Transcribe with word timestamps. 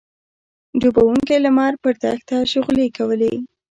ډوبېدونکی 0.79 1.37
لمر 1.45 1.73
پر 1.81 1.93
دښته 2.03 2.37
شغلې 2.51 2.87
کولې. 2.97 3.33